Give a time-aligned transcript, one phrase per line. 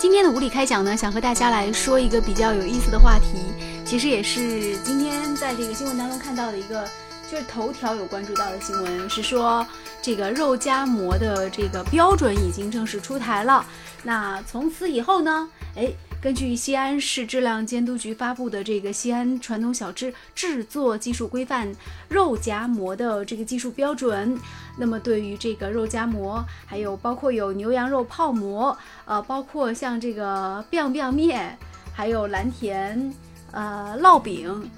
[0.00, 3.52] 今天的无理开讲呢，想和大家来说一个比较有意思的话题，
[3.84, 6.88] 其实也是今天在这个新闻当中看到的一个，
[7.30, 9.64] 就是头条有关注到的新闻，是说
[10.00, 13.62] 这个肉夹馍的这个标准已经正式出台了。
[14.02, 15.92] 那从此以后呢，哎。
[16.20, 21.66] 根据西安市质量监督局发布的这个《西安传统小吃制作技术规范》
[22.10, 24.38] 肉夹馍的这个技术标准，
[24.76, 31.56] 那么对于这个肉夹馍，还有包括有牛羊肉泡馍，呃，包括像这个 biang biang 面，
[31.90, 33.14] 还有蓝田
[33.52, 34.70] 呃烙饼，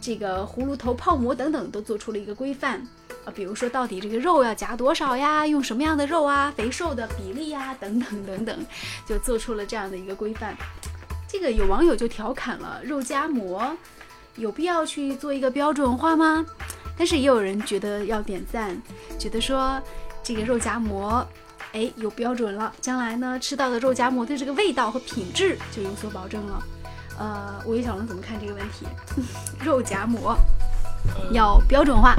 [0.00, 2.80] 这个葫芦头泡馍等等，都做出了一个规范。
[3.24, 5.46] 啊，比如说到底这个肉要夹多少呀？
[5.46, 6.52] 用什么样的肉啊？
[6.56, 8.66] 肥瘦的比例呀，等等等等，
[9.06, 10.54] 就做出了这样的一个规范。
[11.26, 13.76] 这个有网友就调侃了，肉夹馍
[14.36, 16.44] 有必要去做一个标准化吗？
[16.96, 18.80] 但是也有人觉得要点赞，
[19.18, 19.82] 觉得说
[20.22, 21.26] 这个肉夹馍，
[21.72, 26.62] 哎，有标准了，将来呢吃到的肉夹馍的这个味道和品质就有所保证了。
[27.18, 28.86] 呃，五一小龙怎么看这个问题？
[29.64, 30.36] 肉夹馍
[31.32, 32.14] 要标准化。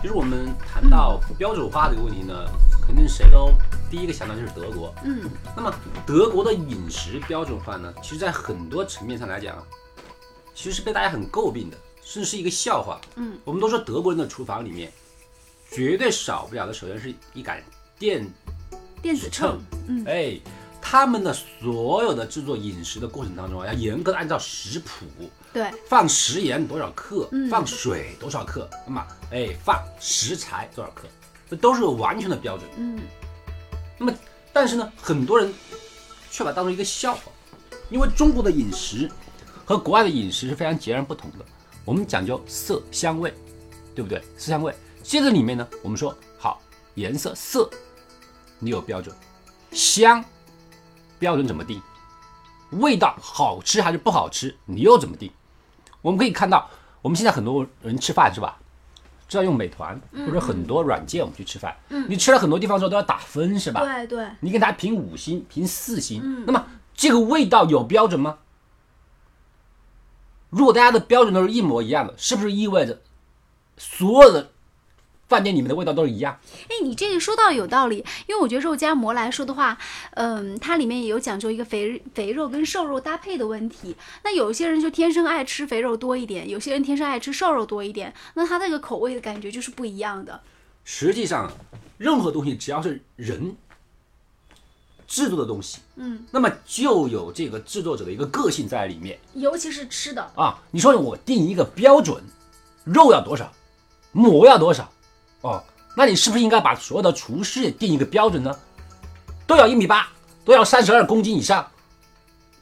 [0.00, 2.34] 其实我们谈到标准化这个问题呢，
[2.80, 3.52] 肯定谁都
[3.90, 4.94] 第一个想到就是德国。
[5.04, 5.74] 嗯，那么
[6.06, 9.56] 德国的饮食标准化呢，其实在很多层面上来讲，
[10.54, 13.00] 其实是被大家很诟病的，甚至是一个笑话。
[13.16, 14.92] 嗯，我们都说德国人的厨房里面
[15.70, 17.62] 绝对少不了的，首先是一杆
[17.98, 18.24] 电
[19.02, 19.58] 电子秤。
[19.88, 20.38] 嗯，哎。
[20.88, 25.04] 他们的所有的制作饮食的过程当中啊，要严格的按照食谱，
[25.52, 31.08] 对，放食盐多少克，放水多少克，那么哎放食材多少克，
[31.50, 32.70] 这都是有完全的标准。
[32.76, 33.00] 嗯，
[33.98, 34.14] 那么
[34.52, 35.52] 但是呢，很多人
[36.30, 37.32] 却把它当成一个笑话，
[37.90, 39.10] 因为中国的饮食
[39.64, 41.44] 和国外的饮食是非常截然不同的。
[41.84, 43.34] 我们讲究色香味，
[43.92, 44.20] 对不对？
[44.38, 46.62] 色香味，这个里面呢，我们说好
[46.94, 47.68] 颜色色，
[48.60, 49.12] 你有标准，
[49.72, 50.24] 香。
[51.18, 51.80] 标准怎么定？
[52.70, 54.56] 味道好吃还是不好吃？
[54.64, 55.30] 你又怎么定？
[56.02, 56.68] 我们可以看到，
[57.02, 58.58] 我们现在很多人吃饭是吧？
[59.28, 61.76] 知道用美团或者很多软件，我们去吃饭。
[61.88, 62.06] 嗯。
[62.08, 63.80] 你吃了很多地方之后都要打分是吧？
[63.84, 64.26] 对对。
[64.40, 66.20] 你给他评五星，评四星。
[66.22, 66.44] 嗯。
[66.46, 68.38] 那么这个味道有标准吗？
[70.50, 73.00] 如果大家的标准都是一模一样的，是不是意味着
[73.76, 74.52] 所有的？
[75.28, 76.38] 饭店里面的味道都是一样。
[76.68, 79.76] 哎，你这个说到有道理，因为我觉得肉夹馍来说的话，
[80.12, 83.96] 嗯，它里面也有讲究一个肥肥肉跟瘦肉搭配的问题。
[84.22, 90.40] 那有些人就天生爱吃肥肉多一点，有些人天生爱吃瘦肉多一点，那它那个口味的感觉就是不一样的。
[90.84, 91.50] 实际上，
[91.98, 93.56] 任何东西只要是人
[95.08, 99.18] 制作的东西，嗯，那么就有这个制作者的一个个性在里面。
[99.34, 102.22] 尤其是吃的啊，你说我定一个标准，
[102.84, 103.52] 肉要多少，
[104.12, 104.92] 馍要多少？
[105.46, 105.62] 哦，
[105.94, 108.52] 那你是不是应该把所有的厨师也定一个标准呢？
[109.46, 110.08] 都要一米八，
[110.44, 111.64] 都要三十二公斤以上，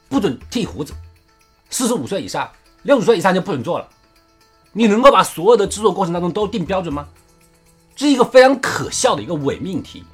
[0.07, 0.93] 不准剃胡子，
[1.71, 2.51] 四十五岁以上，
[2.83, 3.89] 六十岁以上就不准做了。
[4.73, 7.09] 你能够把所有的制作过程当中都定标准吗？
[7.97, 10.05] 这是一个非常可笑的一个伪命题。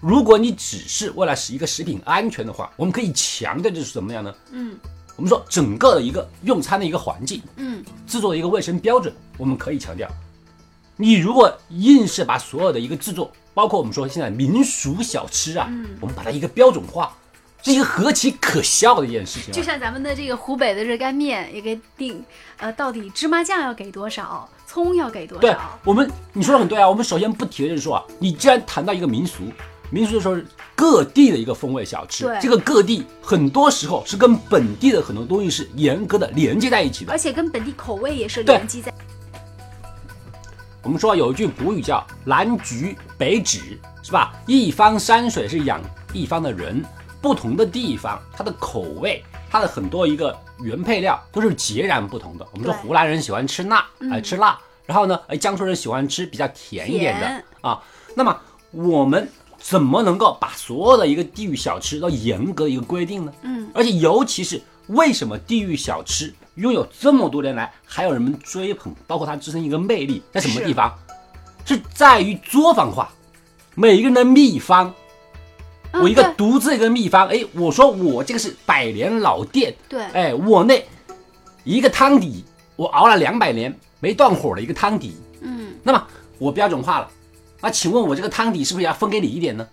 [0.00, 4.34] 如果你只是为了使一个食品安全的话，我们可以强调的是怎么样呢？
[4.50, 4.76] 嗯，
[5.14, 10.08] 我们说整个的一个用餐的一个环境，嗯，制作的一个卫生标准，我们可以强调。
[10.96, 15.68] 你如果硬是把所有的一个制作，包括我们说现在民俗小吃啊，
[16.00, 17.12] 我们把它一个标准化，
[17.62, 19.52] 是一个何其可笑的一件事情。
[19.52, 22.22] 就像咱们的这个湖北的热干面，也给定，
[22.58, 25.40] 呃，到底芝麻酱要给多少，葱要给多少？
[25.40, 26.88] 对，我们你说的很对啊。
[26.88, 29.44] 我们首先不提的就是说啊，你既然谈到一个民俗，
[29.90, 30.36] 民俗的时候
[30.74, 38.92] 各地的一个风味小吃，这个各地很多时候是跟本地的很多东西是严格的连接在一起的，而且跟本地口味也是连接在。
[40.84, 43.60] 我们说有一句古语叫“南橘北枳”，
[44.02, 44.34] 是吧？
[44.46, 45.80] 一方山水是养
[46.12, 46.84] 一方的人，
[47.20, 52.44] 不同的地方，它的口味，它的很多一个原配料都是截然不同的。
[52.52, 57.80] 我们说湖南人喜欢吃辣，爱吃辣，然后呢，哎，江苏人喜欢吃比较甜一点的啊。
[58.16, 58.36] 那么
[58.72, 63.32] 我们怎么能够把所有的一个地域小吃都严格的一个规定呢？
[63.42, 66.34] 嗯，而且尤其是为什么地域小吃？
[66.56, 70.92] 拥有这么多年来，还有人们追捧，包括它自身一个魅力在什么地方？
[71.64, 73.08] 是在于作坊化，
[73.74, 74.92] 每一个人的秘方，
[75.92, 77.28] 我一个独自一个秘方。
[77.28, 80.84] 哎，我说我这个是百年老店，对，哎，我那
[81.64, 82.44] 一个汤底，
[82.76, 86.06] 我熬了两百年没断火的一个汤底，嗯，那么
[86.38, 87.08] 我标准化了，
[87.60, 89.66] 那请问我这个汤底是不是也要分给你一点呢？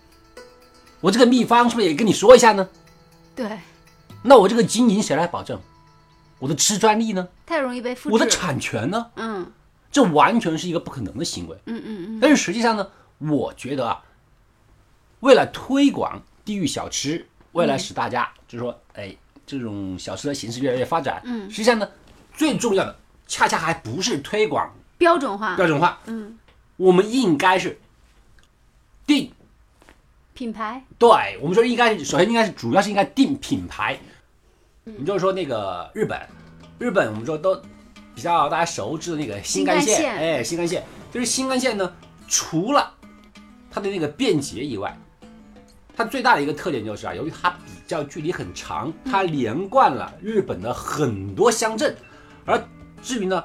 [1.00, 2.68] 我这个秘方是不是也跟你说一下呢？
[3.34, 3.58] 对，
[4.22, 5.60] 那我这个经营谁来保证？
[6.40, 7.28] 我的吃专利呢？
[7.46, 8.12] 太容易被复制。
[8.12, 9.10] 我的产权呢？
[9.14, 9.52] 嗯，
[9.92, 11.56] 这完全是一个不可能的行为。
[11.66, 12.20] 嗯嗯嗯。
[12.20, 12.88] 但是实际上呢，
[13.18, 14.02] 我觉得啊，
[15.20, 19.14] 为了推广地域小吃，为了使大家就是说，哎，
[19.46, 21.20] 这种小吃的形式越来越发展。
[21.24, 21.88] 嗯实际上呢，
[22.32, 22.96] 最重要的
[23.26, 26.38] 恰恰还不是推广标准化标准化，嗯，
[26.76, 27.78] 我们应该是
[29.06, 29.30] 定
[30.32, 33.98] 品牌，对，我们说应该是首先应该是主要是应该定品牌。
[34.98, 36.20] 你就是说那个日本，
[36.78, 37.54] 日本我们说都
[38.14, 40.18] 比较大家熟知的那个新干线，新干线。
[40.18, 40.84] 哎，新干线。
[41.10, 41.92] 就是新干线呢，
[42.28, 42.92] 除了
[43.70, 44.96] 它的那个便捷以外，
[45.96, 51.96] 它最大的一个特点就是啊，由于它比较距离很长，它连贯了日本的很多乡镇，
[52.44, 52.62] 而
[53.02, 53.44] 至于呢，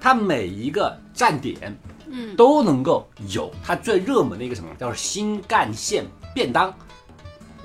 [0.00, 1.76] 它每一个站点，
[2.08, 6.04] 嗯，都能够有它最热门的一个什么，叫做新干线
[6.34, 6.74] 便当。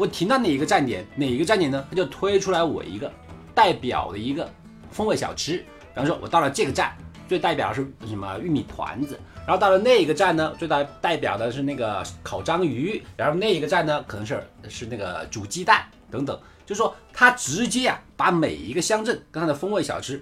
[0.01, 3.13] 我停到哪一个站点，哪一个站点呢，它就推出来我一个
[3.53, 4.51] 代表的一个
[4.89, 5.57] 风味小吃。
[5.57, 6.97] 比方说，我到了这个站，
[7.29, 16.35] 最代表的是什么玉米团子，然后到了那一个站呢，最代代表的是那个烤章鱼，然后那一个站呢，可能是是那个煮鸡蛋等等。
[16.65, 20.19] 就是说，它直接啊，把每一个乡镇跟它的风味小吃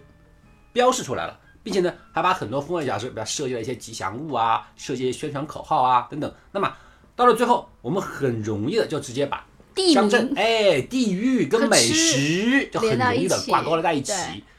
[0.74, 6.30] 标示出来了，并且呢，还把很多风味小吃，比如设计了一些吉祥物啊，设计一些宣传口号啊等等。
[6.52, 6.70] 那么
[7.16, 9.46] 到了最后，我们很容易的就直接把
[9.88, 14.14] 地乡镇名，哎地域跟美食就很容易的挂钩了在一起。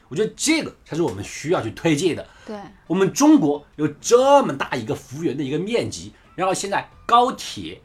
[0.07, 2.27] 我觉得这个才是我们需要去推介的。
[2.45, 2.57] 对，
[2.87, 7.79] 我们中国有这么大一个幅员的一个面积，然后现在高铁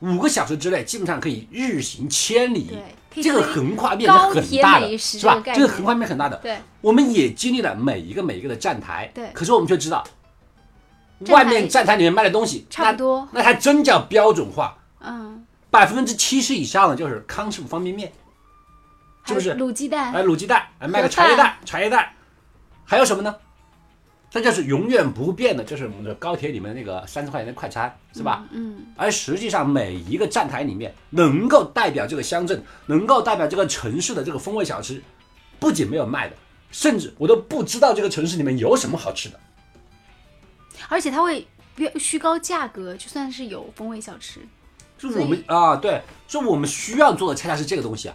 [0.00, 2.68] 五个小时之内基本上可以日行千里
[3.14, 5.68] 这个横跨面是很大的，是吧这个？
[5.68, 6.36] 横跨面很大的。
[6.38, 10.04] 对，我们也经历了每一个每一个的站台，对可是我们却知道，
[11.28, 14.76] 外面站台里面卖的东西差不多那，那还真叫标准化。
[15.00, 18.12] 嗯，百分之七十以上的就是康师傅方便面，
[19.26, 22.12] 是不是卤鸡蛋，哎，卤鸡蛋，哎，卖个茶叶蛋，茶叶蛋，
[22.84, 23.34] 还有什么呢？
[24.30, 28.46] 这就是永远不变的，就是我们的高铁里面那个三十块钱的快餐，是吧？
[28.52, 35.02] 嗯，而实际上每一个站台里面，能够代表这个乡镇，能够代表这个城市的这个风味小吃，
[35.58, 36.36] 不仅没有卖的，
[36.70, 39.40] 甚至我都不知道这个城市里面有什么好吃的。
[40.88, 41.44] 而且它会
[41.74, 44.38] 标虚高价格，就算是有风味小吃，
[44.96, 48.14] 就是我们啊，对，是我们需要做的恰恰是这个东西啊。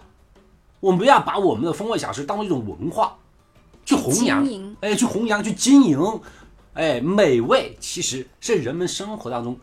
[0.80, 3.18] 我们不要把我们的风味小吃当做一种文化，
[3.86, 4.48] 去弘扬
[4.80, 6.22] 哎，去弘扬，去经营，
[6.74, 9.58] 哎，美味其实是人们生活当中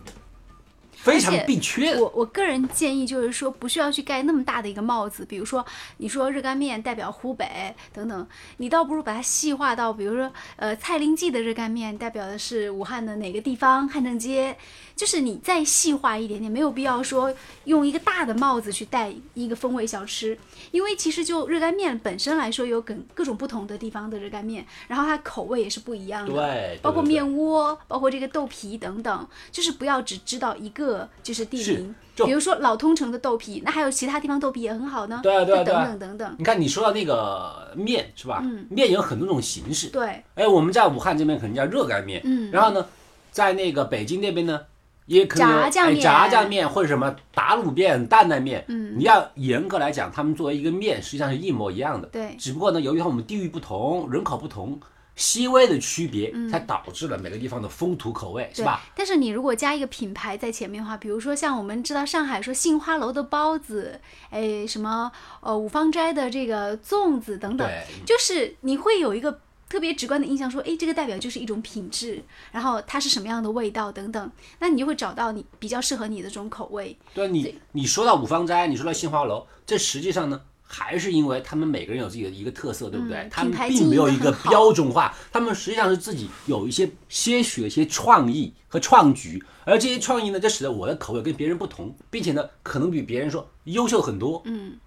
[1.13, 2.03] 非常缺的。
[2.03, 5.25] 我我个人建议就是说，不需要去盖那么大的一个帽子。
[5.25, 5.65] 比如说，
[5.99, 8.27] 你说热干面代表湖北等等，
[8.59, 14.57] 你倒不如把它细化到，比如说，呃，蔡林记的热干面代表的是武汉的哪个地方，汉正街。
[14.97, 17.31] 就是你再细化一点点，没有必要说
[17.65, 20.39] 用一个大的帽子去戴一个风味小吃，
[20.71, 26.33] 因为其实就热干面本身来说，有各各种不同的地方的热干面，然后它口味也是不一样的。
[26.33, 35.21] 对，包括面窝，包括这个豆皮等等，就是不要只知道一个就是地是名，比如说老通城的豆皮，那还有其他地方豆皮也很好呢。
[35.23, 38.41] 对啊对啊等对啊等等等，你看你说到那个面是吧？
[38.45, 39.89] 嗯面有很多种形式。
[39.89, 42.87] 对，哎，我们在武汉这边可能叫热干面，嗯然后呢，
[43.31, 44.61] 在那个北京那边呢，
[45.07, 48.65] 也可能炸酱面炸酱面或者什么打卤面、担担面。
[48.69, 52.09] 嗯你要严格来讲，他们作为一个面，实际上是一模一样的。
[52.09, 54.79] 对只不过呢，由于我们地域不同、人口不同，
[55.17, 58.83] 细微的区别，嗯才导致了每个地方的风土口味，是吧？。
[58.95, 65.11] 但是你如果加一个品牌在前面的话，比如说像我们知道上海说杏花楼的包子，哎，什么
[65.41, 67.69] 呃五芳斋的这个粽子等等，
[68.05, 76.97] 就是你会有一个特别直观的印象，说，哎，这个代表就是一种品质，然后它是什么样的味道等等，那你就会找到你比较适合你的这种口味。
[77.15, 83.19] 对你，你说到五芳斋，你说到杏花楼，这实际上呢，还是因为他们每个人有自己的一个特色，对不对？
[83.19, 94.43] 嗯他们并没有一个标准化，他们实际上是自己有一些些许的一些创意和创举，而这些创意呢，就使得我的口味跟别人不同，并且呢，可能比别人说优秀很多。
[94.45, 94.79] 嗯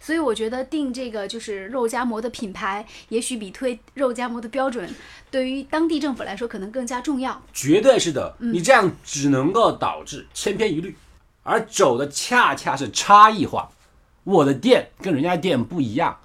[0.00, 4.88] 所以我觉得定这个就是肉夹馍的品牌，也许比推肉夹馍的标准，
[5.30, 7.42] 对于当地政府来说可能更加重要。
[7.52, 10.96] 绝对是的，嗯你这样只能够导致千篇一律，
[11.42, 13.70] 而走的恰恰是差异化。
[14.26, 16.18] 我的店跟人家的店不一样，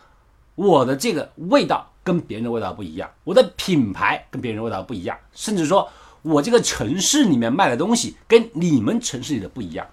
[0.55, 5.88] 我的这个味道跟别人的味道不一样，我的品牌跟别人的味道不一样，甚至说
[6.24, 9.86] 我这个城市里面卖的东西跟你们城市里的不一样。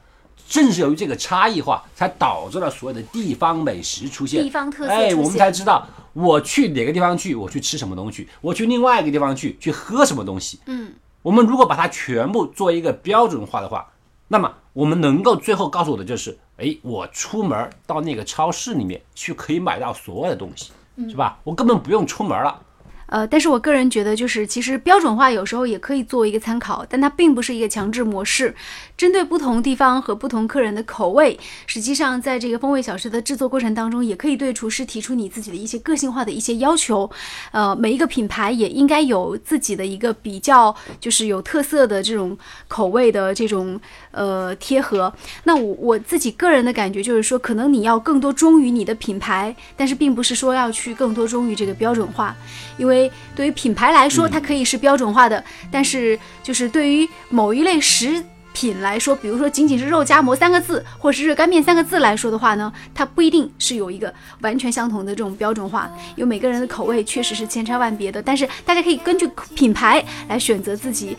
[0.48, 10.58] 正是由于这个差异化，才导致了所有的地方美食出现，地方特色哎，我们才知道我去哪个地方去，我去吃什么东西，我去另外一个地方去去喝什么东西。
[10.64, 13.92] 嗯，我们如果把它全部做一个标准化的话，
[14.28, 20.72] 那么我们能够最后告诉我的就是，哎，我出门到那个超市里面去可以买到所有的东西，
[21.08, 21.38] 是吧？
[21.44, 22.60] 我根本不用出门了。
[23.08, 28.54] 呃，但是我个人觉得，就是其实标准化有时候也可以作为一个参考，但它并不是一个强制模式。
[28.98, 37.08] 针对不同地方和不同客人的口味，实际上在这个风味小吃的制作过程当中，也可以对厨师提出你自己的一些个性化的一些要求。
[37.52, 42.36] 呃，每一个品牌也应该有自己的一个比较，就是有特色的这种
[42.66, 45.10] 口味的这种呃贴合。
[45.44, 52.36] 那我我自己个人的感觉就是说，可能你要更多忠于你的品牌，但是并不是说要去更多忠于这个标准化，
[52.76, 52.97] 因为。
[53.36, 58.24] 对于品牌来说，它可以是标准化的，但是就是对于某一类食
[58.54, 68.20] 品来说，比如说仅仅是肉夹馍三个字，或者是热干面三个字来说的话呢，它不一定是有一个完全相同的这种标准化，因为每个人的口味确实是千差万别的。
[68.20, 71.16] 但是大家可以根据品牌来选择自己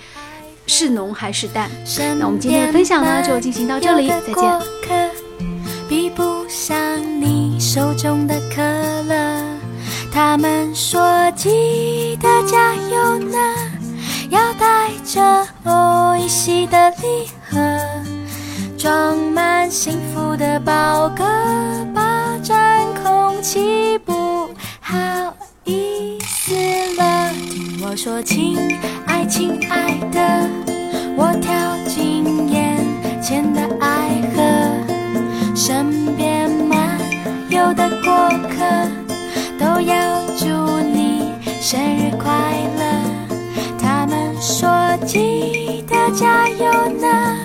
[0.67, 1.69] 是浓还是淡。
[2.19, 4.59] 那我们今天的分享呢，就进行到这里，再见。
[5.88, 6.75] 比不上
[7.19, 8.62] 你手中的可
[9.07, 9.28] 乐。
[10.21, 13.38] 他们说记得加油呢，
[14.29, 17.57] 要带着哦一喜的礼盒，
[18.77, 21.23] 装满幸福的宝格，
[21.95, 24.49] 霸占空气不
[24.81, 24.97] 好
[25.63, 26.53] 意思
[26.97, 27.31] 了。
[27.49, 28.57] 听我说，亲
[29.07, 30.19] 爱亲爱的，
[31.15, 31.55] 我跳
[31.88, 32.77] 进眼
[33.21, 36.99] 前的爱河，身边漫
[37.49, 39.08] 游的过客。
[39.59, 39.95] 都要
[40.37, 40.45] 祝
[40.79, 42.31] 你生日快
[42.77, 42.83] 乐。
[43.81, 44.69] 他们说
[45.05, 46.65] 记得加油
[46.99, 47.37] 呢，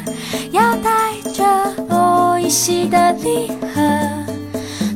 [0.53, 1.45] 要带着
[1.89, 3.83] 我一喜的礼盒，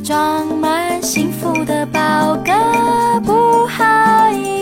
[0.04, 2.52] 装满幸福的宝格。
[3.24, 4.57] 不好意